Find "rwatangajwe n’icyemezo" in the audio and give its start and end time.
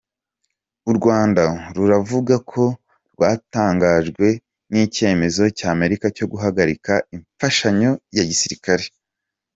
3.13-5.43